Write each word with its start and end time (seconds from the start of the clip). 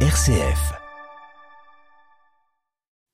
RCF. 0.00 0.85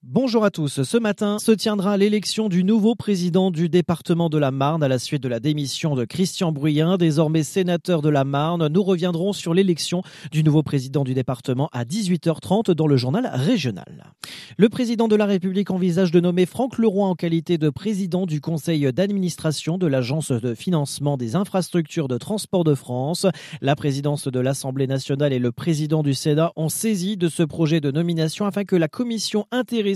Bonjour 0.04 0.44
à 0.44 0.50
tous. 0.50 0.82
Ce 0.82 0.98
matin 0.98 1.38
se 1.38 1.52
tiendra 1.52 1.96
l'élection 1.96 2.48
du 2.48 2.64
nouveau 2.64 2.96
président 2.96 3.52
du 3.52 3.68
département 3.68 4.28
de 4.28 4.36
la 4.36 4.50
Marne 4.50 4.82
à 4.82 4.88
la 4.88 4.98
suite 4.98 5.22
de 5.22 5.28
la 5.28 5.38
démission 5.38 5.94
de 5.94 6.04
Christian 6.04 6.50
Bruyens, 6.50 6.96
désormais 6.96 7.44
sénateur 7.44 8.02
de 8.02 8.08
la 8.08 8.24
Marne. 8.24 8.66
Nous 8.66 8.82
reviendrons 8.82 9.32
sur 9.32 9.54
l'élection 9.54 10.02
du 10.32 10.42
nouveau 10.42 10.64
président 10.64 11.04
du 11.04 11.14
département 11.14 11.68
à 11.72 11.84
18h30 11.84 12.72
dans 12.72 12.88
le 12.88 12.96
journal 12.96 13.30
régional. 13.32 14.12
Le 14.56 14.68
président 14.68 15.06
de 15.06 15.14
la 15.14 15.24
République 15.24 15.70
envisage 15.70 16.10
de 16.10 16.18
nommer 16.18 16.46
Franck 16.46 16.78
Leroy 16.78 17.06
en 17.06 17.14
qualité 17.14 17.56
de 17.56 17.70
président 17.70 18.26
du 18.26 18.40
conseil 18.40 18.92
d'administration 18.92 19.78
de 19.78 19.86
l'Agence 19.86 20.32
de 20.32 20.56
financement 20.56 21.16
des 21.16 21.36
infrastructures 21.36 22.08
de 22.08 22.18
transport 22.18 22.64
de 22.64 22.74
France. 22.74 23.24
La 23.60 23.76
présidence 23.76 24.26
de 24.26 24.40
l'Assemblée 24.40 24.88
nationale 24.88 25.32
et 25.32 25.38
le 25.38 25.52
président 25.52 26.02
du 26.02 26.12
Sénat 26.12 26.50
ont 26.56 26.68
saisi 26.68 27.16
de 27.16 27.28
ce 27.28 27.44
projet 27.44 27.80
de 27.80 27.92
nomination 27.92 28.46
afin 28.46 28.64
que 28.64 28.74
la 28.74 28.88
commission 28.88 29.46
intéressée 29.52 29.91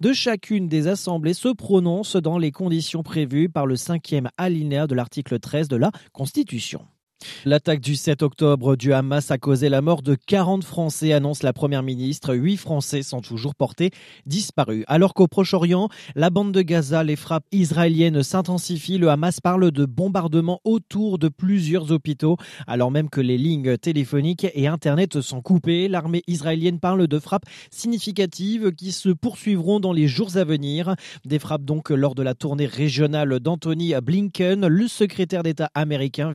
de 0.00 0.12
chacune 0.12 0.68
des 0.68 0.86
assemblées 0.86 1.34
se 1.34 1.48
prononce 1.48 2.16
dans 2.16 2.38
les 2.38 2.50
conditions 2.50 3.02
prévues 3.02 3.48
par 3.48 3.66
le 3.66 3.76
cinquième 3.76 4.30
alinéa 4.36 4.86
de 4.86 4.94
l'article 4.94 5.38
13 5.38 5.68
de 5.68 5.76
la 5.76 5.90
Constitution. 6.12 6.86
L'attaque 7.44 7.80
du 7.80 7.96
7 7.96 8.22
octobre 8.22 8.76
du 8.76 8.92
Hamas 8.92 9.30
a 9.30 9.38
causé 9.38 9.68
la 9.68 9.80
mort 9.80 10.02
de 10.02 10.14
40 10.14 10.64
Français, 10.64 11.12
annonce 11.12 11.42
la 11.42 11.52
Première 11.52 11.82
ministre. 11.82 12.34
8 12.34 12.56
Français 12.56 13.02
sont 13.02 13.20
toujours 13.20 13.54
portés 13.54 13.90
disparus. 14.26 14.84
Alors 14.86 15.14
qu'au 15.14 15.26
Proche-Orient, 15.26 15.88
la 16.14 16.30
bande 16.30 16.52
de 16.52 16.62
Gaza, 16.62 17.02
les 17.02 17.16
frappes 17.16 17.46
israéliennes 17.50 18.22
s'intensifient. 18.22 18.98
Le 18.98 19.08
Hamas 19.08 19.40
parle 19.40 19.70
de 19.70 19.84
bombardements 19.84 20.60
autour 20.64 21.18
de 21.18 21.28
plusieurs 21.28 21.90
hôpitaux, 21.90 22.36
alors 22.66 22.90
même 22.90 23.10
que 23.10 23.20
les 23.20 23.38
lignes 23.38 23.76
téléphoniques 23.76 24.46
et 24.54 24.66
Internet 24.66 25.20
sont 25.20 25.40
coupées. 25.40 25.88
L'armée 25.88 26.22
israélienne 26.26 26.78
parle 26.80 27.08
de 27.08 27.18
frappes 27.18 27.46
significatives 27.70 28.72
qui 28.72 28.92
se 28.92 29.08
poursuivront 29.08 29.80
dans 29.80 29.92
les 29.92 30.06
jours 30.06 30.36
à 30.36 30.44
venir. 30.44 30.94
Des 31.24 31.38
frappes 31.38 31.64
donc 31.64 31.90
lors 31.90 32.14
de 32.14 32.22
la 32.22 32.34
tournée 32.34 32.66
régionale 32.66 33.40
d'Anthony 33.40 33.94
Blinken, 34.02 34.66
le 34.66 34.88
secrétaire 34.88 35.42
d'État 35.42 35.70
américain, 35.74 36.32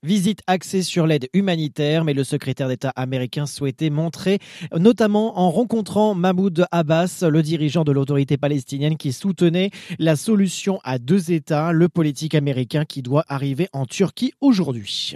sur 0.82 1.06
l'aide 1.06 1.30
humanitaire, 1.34 2.04
mais 2.04 2.14
le 2.14 2.24
secrétaire 2.24 2.68
d'État 2.68 2.92
américain 2.96 3.46
souhaitait 3.46 3.90
montrer, 3.90 4.40
notamment 4.78 5.40
en 5.40 5.52
rencontrant 5.52 6.16
Mahmoud 6.16 6.66
Abbas, 6.72 7.24
le 7.30 7.44
dirigeant 7.44 7.84
de 7.84 7.92
l'autorité 7.92 8.38
palestinienne 8.38 8.98
qui 8.98 9.14
soutenait 9.14 9.70
la 10.00 10.16
solution 10.16 10.80
à 10.84 10.98
deux 10.98 11.32
États, 11.32 11.72
le 11.72 11.90
politique 11.90 12.36
américain 12.36 12.86
qui 12.86 13.02
doit 13.02 13.26
arriver 13.28 13.68
en 13.74 13.86
Turquie 13.86 14.34
aujourd'hui. 14.42 15.16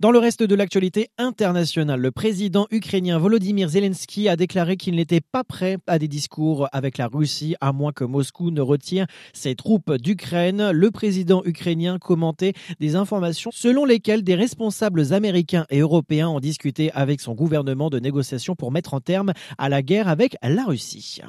Dans 0.00 0.10
le 0.10 0.18
reste 0.18 0.42
de 0.42 0.54
l'actualité 0.54 1.08
internationale, 1.18 2.00
le 2.00 2.10
président 2.10 2.66
ukrainien 2.70 3.18
Volodymyr 3.18 3.68
Zelensky 3.68 4.28
a 4.28 4.36
déclaré 4.36 4.76
qu'il 4.76 4.96
n'était 4.96 5.20
pas 5.20 5.44
prêt 5.44 5.78
à 5.86 5.98
des 5.98 6.08
discours 6.08 6.68
avec 6.72 6.98
la 6.98 7.06
Russie, 7.06 7.56
à 7.60 7.72
moins 7.72 7.92
que 7.92 8.04
Moscou 8.04 8.50
ne 8.50 8.60
retire 8.60 9.06
ses 9.32 9.54
troupes 9.54 9.92
d'Ukraine. 9.94 10.70
Le 10.70 10.90
président 10.90 11.42
ukrainien 11.44 11.98
commentait 11.98 12.52
des 12.80 12.96
informations 12.96 13.50
selon 13.52 13.84
lesquelles 13.84 14.22
des 14.22 14.34
responsables 14.34 14.97
américains 15.12 15.66
et 15.70 15.80
européens 15.80 16.28
ont 16.28 16.40
discuté 16.40 16.90
avec 16.92 17.20
son 17.20 17.34
gouvernement 17.34 17.90
de 17.90 17.98
négociations 17.98 18.54
pour 18.54 18.72
mettre 18.72 18.94
un 18.94 19.00
terme 19.00 19.32
à 19.58 19.68
la 19.68 19.82
guerre 19.82 20.08
avec 20.08 20.36
la 20.42 20.64
Russie. 20.64 21.20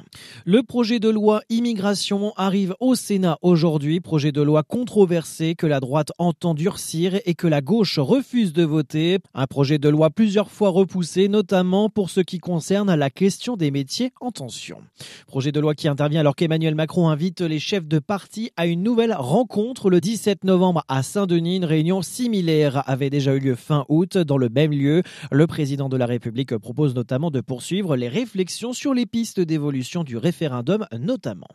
Le 0.44 0.62
projet 0.62 1.00
de 1.00 1.08
loi 1.08 1.42
immigration 1.48 2.32
arrive 2.36 2.74
au 2.80 2.94
Sénat 2.94 3.38
aujourd'hui, 3.42 4.00
projet 4.00 4.32
de 4.32 4.42
loi 4.42 4.62
controversé 4.62 5.54
que 5.54 5.66
la 5.66 5.80
droite 5.80 6.12
entend 6.18 6.54
durcir 6.54 7.18
et 7.24 7.34
que 7.34 7.46
la 7.46 7.60
gauche 7.60 7.98
refuse 7.98 8.52
de 8.52 8.64
voter. 8.64 9.18
Un 9.34 9.46
projet 9.46 9.78
de 9.78 9.88
loi 9.88 10.10
plusieurs 10.10 10.50
fois 10.50 10.70
repoussé, 10.70 11.28
notamment 11.28 11.88
pour 11.88 12.10
ce 12.10 12.20
qui 12.20 12.38
concerne 12.38 12.94
la 12.94 13.10
question 13.10 13.56
des 13.56 13.70
métiers 13.70 14.12
en 14.20 14.30
tension. 14.30 14.78
Projet 15.26 15.52
de 15.52 15.60
loi 15.60 15.74
qui 15.74 15.88
intervient 15.88 16.20
alors 16.20 16.36
qu'Emmanuel 16.36 16.74
Macron 16.74 17.08
invite 17.08 17.40
les 17.40 17.58
chefs 17.58 17.86
de 17.86 17.98
parti 17.98 18.50
à 18.56 18.66
une 18.66 18.82
nouvelle 18.82 19.14
rencontre 19.14 19.90
le 19.90 20.00
17 20.00 20.44
novembre 20.44 20.84
à 20.88 21.02
Saint-Denis. 21.02 21.56
Une 21.56 21.64
réunion 21.64 22.02
similaire 22.02 22.82
avait 22.88 23.10
déjà 23.10 23.34
eu 23.34 23.40
lieu 23.40 23.54
fin 23.60 23.84
août. 23.88 24.18
Dans 24.18 24.38
le 24.38 24.48
même 24.48 24.72
lieu, 24.72 25.02
le 25.30 25.46
président 25.46 25.88
de 25.88 25.96
la 25.96 26.06
République 26.06 26.56
propose 26.56 26.94
notamment 26.94 27.30
de 27.30 27.40
poursuivre 27.40 27.96
les 27.96 28.08
réflexions 28.08 28.72
sur 28.72 28.94
les 28.94 29.06
pistes 29.06 29.40
d'évolution 29.40 30.02
du 30.02 30.16
référendum 30.16 30.86
notamment. 30.98 31.48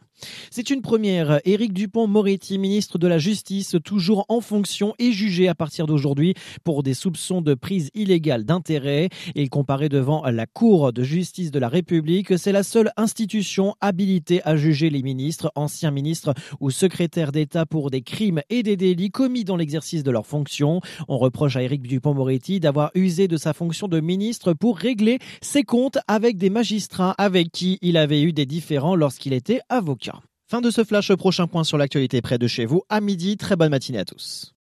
C'est 0.50 0.70
une 0.70 0.82
première. 0.82 1.40
Éric 1.44 1.74
Dupont-Moretti, 1.74 2.58
ministre 2.58 2.98
de 2.98 3.08
la 3.08 3.18
Justice, 3.18 3.76
toujours 3.84 4.26
en 4.30 4.40
fonction 4.40 4.94
et 5.00 5.12
jugé 5.12 5.48
à 5.48 5.56
partir 5.56 5.88
d'aujourd'hui 5.88 6.34
pour 6.64 6.84
des 6.84 6.94
soupçons 6.94 7.42
de 7.42 7.54
prise 7.54 7.90
illégale 7.94 8.46
d'intérêt. 8.46 9.10
Il 9.36 9.50
comparait 9.50 9.90
devant 9.90 10.24
la 10.26 10.46
Cour 10.46 10.94
de 10.94 11.04
justice 11.04 11.52
de 11.52 11.60
la 11.60 11.68
République. 11.68 12.38
C'est 12.38 12.52
la 12.52 12.64
seule 12.64 12.92
institution 12.98 13.76
habilitée 13.82 14.42
à 14.46 14.56
juger 14.56 14.90
les 14.90 15.02
ministres, 15.02 15.52
anciens 15.56 15.92
ministres 15.92 16.34
ou 16.60 16.72
secrétaires 16.72 17.32
d'État 17.32 17.66
pour 17.66 17.90
des 17.90 18.02
crimes 18.02 18.42
et 18.50 18.64
des 18.64 18.78
délits 18.78 19.12
commis 19.12 19.44
dans 19.44 19.58
l'exercice 19.58 20.04
de 20.04 20.12
leurs 20.12 20.28
fonctions. 20.28 20.82
On 21.08 21.18
reproche 21.18 21.56
à 21.56 21.64
Éric 21.64 21.82
Dupont-Moretti 21.96 22.60
d'avoir 22.60 22.92
usé 22.94 23.28
de 23.28 23.38
sa 23.38 23.54
fonction 23.54 23.88
de 23.88 24.02
ministre 24.02 24.54
pour 24.54 24.78
régler 24.78 25.20
ses 25.42 25.64
comptes 25.64 25.98
avec 26.08 26.38
des 26.38 26.50
magistrats 26.50 27.16
avec 27.18 27.52
qui 27.52 27.80
il 27.82 27.96
avait 27.96 28.22
eu 28.22 28.34
des 28.34 28.46
différends 28.46 28.96
lorsqu'il 28.96 29.32
était 29.32 29.62
avocat. 29.70 30.20
Fin 30.48 30.62
de 30.62 30.70
ce 30.70 30.84
flash, 30.84 31.14
prochain 31.16 31.48
point 31.48 31.64
sur 31.64 31.78
l'actualité 31.78 32.22
près 32.22 32.38
de 32.38 32.48
chez 32.48 32.66
vous 32.66 32.84
à 32.90 33.00
midi. 33.00 33.38
Très 33.38 33.56
bonne 33.56 33.72
matinée 33.72 34.00
à 34.00 34.06
tous. 34.06 34.54